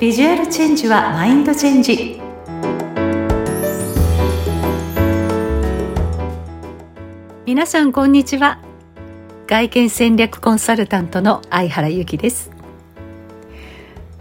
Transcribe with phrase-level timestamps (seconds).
[0.00, 2.18] ビジュアルチェンジはマインドチェンジ。
[7.44, 8.60] 皆さんこんにちは。
[9.46, 12.50] 外見戦略コンサルタントの相原由紀です。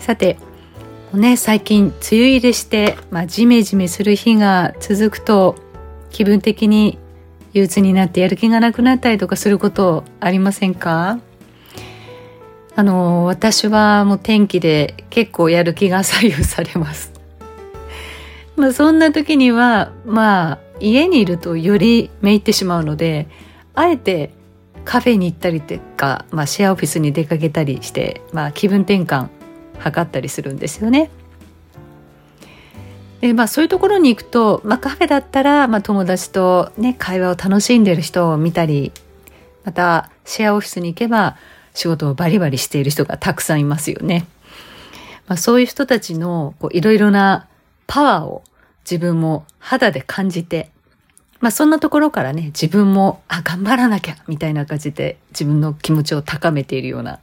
[0.00, 0.36] さて
[1.14, 5.54] ね最近梅雨入りして、まあ、ジメジメする日が続くと
[6.10, 6.98] 気分的に
[7.52, 11.20] 憂鬱になってやる気がなくなったりとかすることありませんか？
[12.78, 17.12] あの私はもう天気で結構やる気が左右されます
[18.54, 23.26] まあそんな時にはまあ家にいるとよりめいってしまうので
[23.74, 24.30] あえて
[24.84, 29.26] カフェに行ったりとか、まあ、シェアオフィスに出かけたりして、まあ、気分転換
[29.82, 31.10] 図ったりするんですよね。
[33.20, 38.92] でまあそういうところに行くと、まあ、カフェだったら、まあ、友達とね会話を楽しんでる人を見たり
[39.64, 41.36] またシェアオフィスに行けば
[41.78, 44.26] 仕事をバリバリしている人がたくさんいますよね。
[45.28, 47.46] まあ、そういう人たちのいろいろな
[47.86, 48.42] パワーを
[48.84, 50.70] 自分も肌で感じて、
[51.38, 57.20] まあそんなところからね、自分も、あ、頑張らなきゃ、みたいな感じで自分の気持ちを高めているような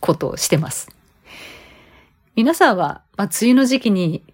[0.00, 0.90] ことをしてます。
[2.34, 4.24] 皆さんは、まあ、梅雨の時期に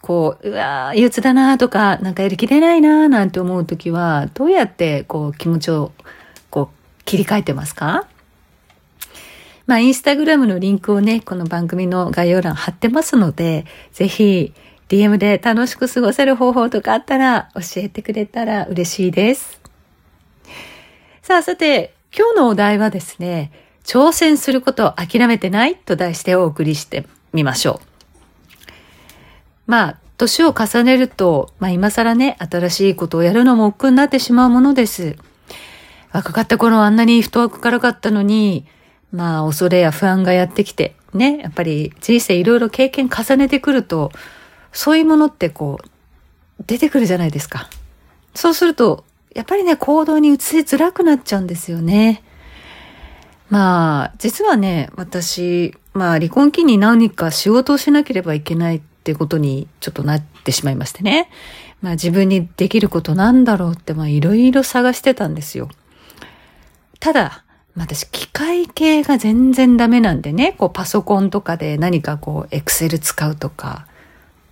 [0.00, 5.92] こう、うわー憂鬱だなとか、なんかやりきれないななんて思うときは、どうやってこう気持ちを
[6.48, 8.06] こう切り替えてますか？
[9.72, 14.52] まあ、インスタグラムのリンクをね、この番組の概要欄貼ってますので、ぜひ
[14.90, 19.62] DM で楽しく過ごせる方法とかあったら教えてくれたら嬉しいです。
[21.22, 23.50] さあ、さて、今日のお題はですね、
[23.82, 27.86] 挑戦することを諦めてないと題してお送りしてみましょう。
[29.64, 35.16] まあ、年を重ねると、まあ今更ね、新しいことをやるのも億劫になってしまうものです。
[36.12, 38.66] 若かった頃あんなにフットワーク軽かったのに、
[39.12, 44.10] まあ恐れや不安がやってきて、ね、やっぱり人生いろいろ経験重ねてくると、
[44.72, 47.68] そういうものってこう、出てくるじゃないですか。
[48.34, 52.22] そうすると、やっぱりね、行動に移せづらくなっちゃうんですよね。
[53.50, 61.28] まあ、実はね、私、まあ離婚期に何か仕事をしなければいけないってことにちょっとなってしまいましてね。
[61.82, 65.68] まあ自分にできることなんだろうってまあいろいろ探してたんですよ。
[66.98, 67.41] ただ、
[67.76, 73.86] 私機械系が全然ダメなんでね、こうパソコンとかで何かこうエクセル使うとか、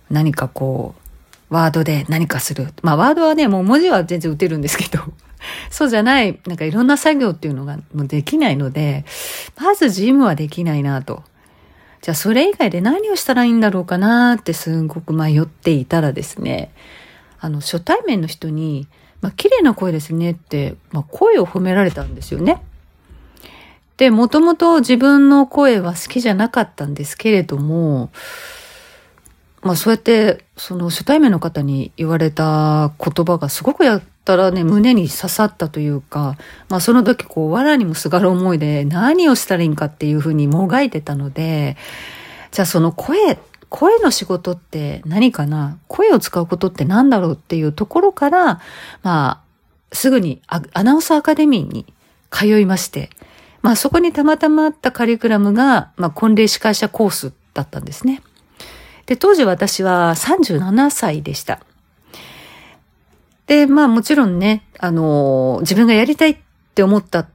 [0.09, 2.73] 何かこうワードで何かする。
[2.81, 5.03] まあワードはね、もう文字は全然打てるんですけど、
[5.69, 9.05] そうじゃない、なんかいろんな作業っていうのがもうできないので、
[9.59, 11.23] まずジムはできないなと。
[12.01, 16.71] じゃあそれ以外で何をしたらいいんだろうかなってすごく迷っていたらですね、
[17.39, 18.87] あの初対面の人に、
[19.21, 22.63] まあ綺麗な声ですねって、まあ声を褒められたんですよね。
[24.01, 28.09] で、もともと自分の声は好きじゃなかったんですけれども、
[29.61, 36.35] まあそうやって、その初対面の方に言われた言葉がすごくやったらね、胸に刺さったというか、
[36.67, 41.77] まあその時こう、藁にもすがる思いで何をしたらいいんかっていうふうにもがいてたので、
[42.49, 43.37] じゃあその声、
[43.69, 45.77] 声の仕事って何かな？
[45.87, 48.61] 声を使うことって何だろうっていうところから、
[49.03, 49.41] まあ、
[49.91, 51.85] すぐにアナウンサーアカデミーに
[52.31, 53.11] 通いまして、
[53.61, 58.21] まあそこにたまたまあったカリキュラムが、まあ婚礼司会者コースだったんですね。
[59.05, 61.59] で、当時私は37歳でした。
[63.47, 66.37] で、まあもちろんね、あの、自分がやりたいっ
[66.73, 67.27] て思ったっ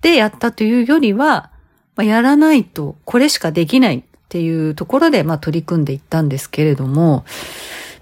[0.00, 1.50] てやったというよりは、
[1.96, 7.24] まあ、やらないとこれしかできないっていうところで、まあ取り組んでいったんですけれども、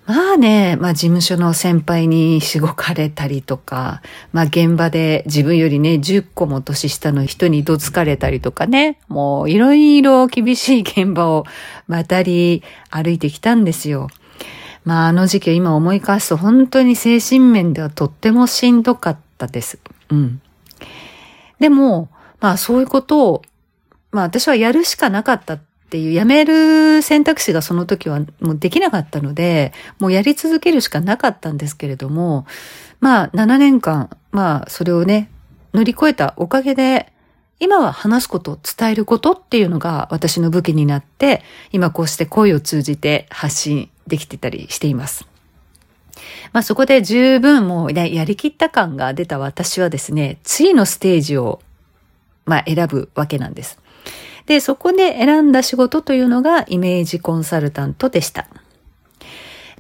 [0.09, 4.01] まあね、まあ事務所の先輩にしごかれたりとか、
[4.33, 11.45] まあ現場で自分よりね、10個も年下の人にどつかれたりとかね、もういろいろ厳しい現場を
[11.89, 14.09] 渡り歩いてきたんですよ。
[14.87, 19.79] まああの時期を今思い返すと本当に精神面ではとってもしんどかったです。
[20.09, 20.41] うん。
[21.61, 22.09] でも、
[22.41, 23.43] まあそういうことを、
[24.11, 25.59] まあ私はやるしかなかった
[25.89, 32.47] っていう、やめる選択肢がその時はもうできなかったので、もうやり続けるしかなかったんですけれども、
[33.01, 35.31] まあ7年間、まあそれをね、
[35.73, 37.11] 乗り越えたおかげで、
[37.59, 41.43] 今は話すこと、伝えることっていうのが私の武器になって、
[41.73, 45.27] 今こうして声を通じて発信できてたりしています。
[46.53, 51.63] まあそこで十分もうね、やりきった感が出た私はですね、次のステージを、
[52.45, 53.79] まあ選ぶわけなんです。
[54.49, 58.49] で、そこで選んだ仕事というのがイメージコンサルタントでした。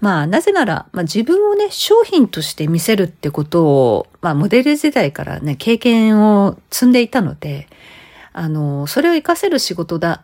[0.02, 7.66] まあ、なぜなら、まあ、自分をね、商品として見せるってことを、まあ、モデル時代からね、経験を積んでいたので、
[8.34, 10.22] あの、それを活かせる仕事だ、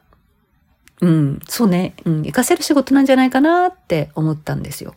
[1.01, 4.95] うん、そうね、うん、活かせる仕事なんじゃないかなって思ったんですよ。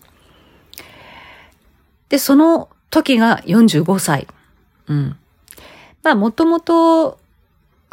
[2.09, 4.27] で、その時が45歳。
[4.87, 5.15] うん。
[6.03, 7.17] まあ、もともと、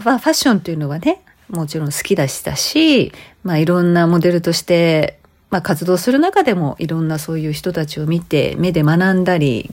[0.00, 3.12] ファッションというのはね、もちろん好きだしたし、
[3.42, 5.18] まあ、いろんなモデルとして、
[5.50, 9.70] まあ、活動する中でもいろんなそういう人たちを見て、目で学んだり、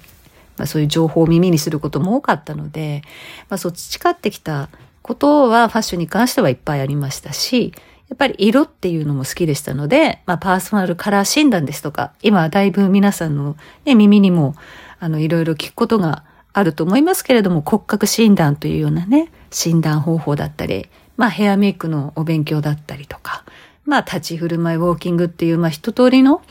[0.58, 3.02] まあ、そういう情報を耳にすることも多かったので、
[3.50, 4.70] まあ、そう培ってきた
[5.02, 7.74] ことはファッションに関してはいっぱいありましたし、
[8.10, 14.56] やっぱり色っていうのも好きでしたので、まあ、パーソナルカラー診断ですとか、今はだいぶ皆さんの、ね、耳にも、
[15.00, 23.44] あの、いろいろ聞くことがあると思いますけれども、骨格診断というようなね、診断方法だったり、まあ、ヘアメイクのお勉強だったりとか、
[23.86, 26.42] まあ、立ち振る舞い、ウォーキングっていう、まあ、一通りの、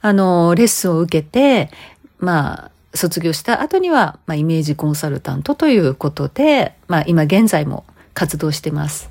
[0.00, 1.70] あの、レッスンを受けて、
[2.18, 7.84] まあ、卒業した後には、まあ、イメージコンサルタントということで、まあ、今現在も
[8.14, 9.10] 活動してます。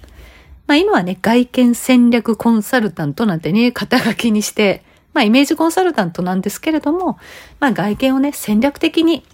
[0.71, 4.83] まあ今はね、外見戦略コンサルタントなんてね、肩書きにして、
[5.13, 7.17] まあイメージコンサルタントなんですけれども、
[7.59, 9.25] まあ外見をね、戦略的に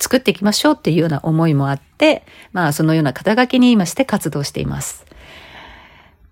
[0.00, 5.06] 作っていきましょうっていうような思いもあって、まあそのような肩書きに今して活動しています。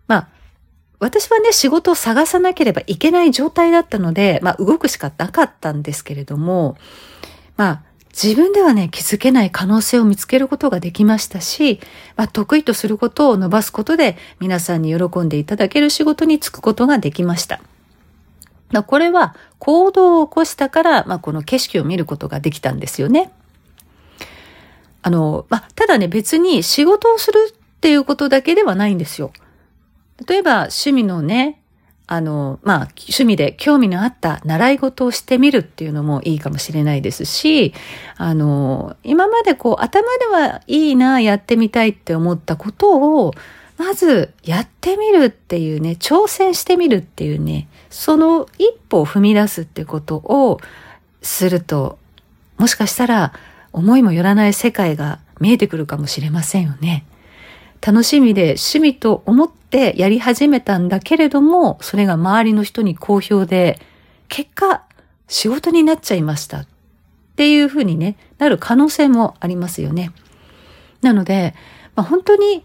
[0.07, 0.29] まあ、
[1.01, 6.77] 私はね、仕事を探さなければいけない状態だったので、まあ動くしかなかったんですけれども、
[7.57, 7.83] まあ
[8.21, 11.79] 自分ではね、気づけない可能性を見つけることができましたし、
[12.17, 17.61] まあ、得意とすることを伸ばすことで皆さんに喜んでいただける仕事に就くことができました。
[18.73, 23.31] まあ、これは行動を起こしたから、まあ、この景色を見ることができたんですよね。
[25.03, 29.33] あの、まあ、ただね、別に仕事をするっていうことだけではないんですよ。
[30.27, 31.61] 例えば趣味のね、
[32.11, 37.75] あの、まあ、趣味で興味のあった習い事をしてみるっていうのもいいかもしれないですし、
[38.17, 43.35] あの、今までこう頭ではいいな、やってみたいって思ったことを、
[43.77, 50.61] まずやってみるっていうね、挑戦してみるっていうね、その一歩を踏み出すってことを
[51.23, 51.99] すると、
[52.57, 53.33] もしかしたら
[53.73, 57.05] 思いもよらない世界が見えてくるかもしれませんよね。
[57.81, 63.81] 楽しみで趣味と思ってやり始めたんだけれども、それが周りの人に好評で、
[64.29, 64.83] 結果、
[65.29, 66.67] 仕事になっちゃいましたっ
[67.37, 70.11] ていうふうにね、なる可能性もありますよね。
[71.03, 71.55] なので、
[71.95, 72.65] まあ、本当に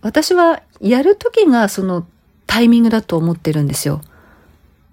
[0.00, 2.06] 私はやるときがその
[2.46, 4.00] タイミングだと思ってるんですよ。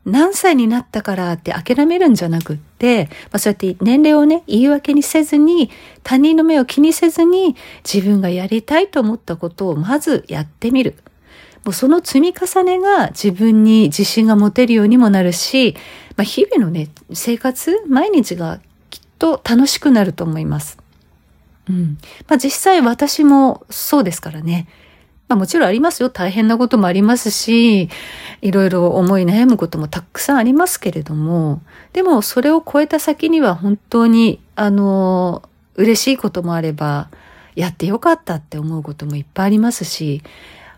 [0.05, 5.71] 何歳になったからって諦めるんじゃなくって、まあ、そうやって年齢をね、言い訳にせずに、
[6.03, 10.95] 他人の目を気にせずに、自分がやりたいと思ったことをまずやってみる。
[11.63, 15.75] もうその積み重ねが自分に自信が持てるようにもなるし、
[16.15, 18.59] まあ、日々のね、生活、毎日が
[18.91, 20.77] きっと楽しくなると思います。
[21.67, 21.97] うん。
[22.27, 24.67] まあ、実際私もそうですからね。
[25.27, 26.09] まあもちろんありますよ。
[26.09, 27.89] 大変なこともありますし、
[28.41, 31.61] いろいろ思い悩むこともたくさんありますけれども、
[31.93, 35.41] でもそれを超えた先には本当に、あの、
[35.75, 37.09] 嬉しいこともあれば、
[37.55, 40.21] やってよかったって思うこともいっぱいありますし、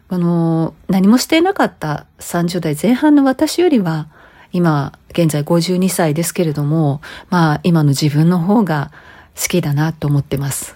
[0.09, 4.07] あの、何もしていなかった30代前半の私よりは、
[4.53, 8.91] 今、現在52歳ですけれども、まあ今の自分の方が
[9.35, 10.75] 好きだなと思ってます。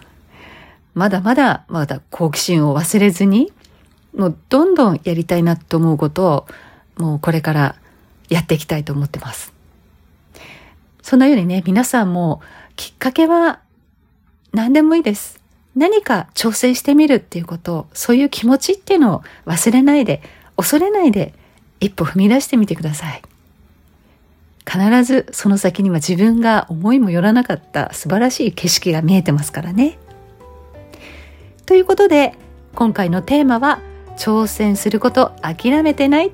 [0.93, 3.53] まだまだ、まだ好奇心を忘れずに、
[4.15, 6.47] もうどんどんやりたいなと思うことを、
[6.97, 7.75] もうこれから
[8.29, 9.53] やっていきたいと思ってます。
[11.01, 12.41] そんなようにね、皆さんも
[12.75, 13.59] きっかけは
[14.53, 15.39] 何でもいいです。
[15.75, 20.21] 何か挑戦してみるっていうことを、そういう気持ちっていうのを忘れないで、
[20.57, 21.33] 恐れないで
[21.79, 23.21] 一歩踏み出してみてください。
[24.69, 29.97] 必ずその先には自分が思いもよらなかった素晴らしい景色が見えてますからね。
[31.65, 32.37] ということで、
[32.75, 33.81] 今回のテーマは
[34.21, 36.31] 挑戦すること諦めてないっ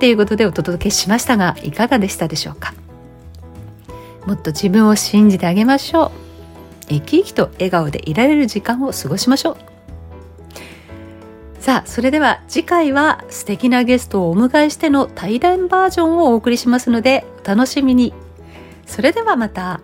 [0.00, 2.72] ていうことでお届けしましたがいかがでしたでしょうか？
[4.24, 6.10] もっと自分を信じてあげましょう。
[6.88, 9.56] 生き生きと笑顔でいられる時間を過ごしましょう。
[11.60, 18.14] さあそれでは次回は素敵なゲストをお迎えしての対談バージョンをお送りしますのでお楽しみに。
[18.86, 19.82] それではまた。